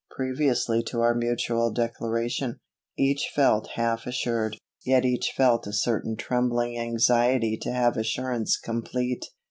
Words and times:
Previously 0.09 0.81
to 0.87 1.01
our 1.01 1.13
mutual 1.13 1.71
declaration, 1.71 2.59
each 2.97 3.31
felt 3.35 3.67
half 3.75 4.07
assured, 4.07 4.57
yet 4.83 5.05
each 5.05 5.31
felt 5.37 5.67
a 5.67 5.73
certain 5.73 6.15
trembling 6.17 6.75
anxiety 6.75 7.55
to 7.61 7.71
have 7.71 7.97
assurance 7.97 8.57
complete. 8.57 9.23